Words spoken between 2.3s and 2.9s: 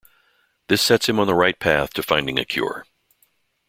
a cure.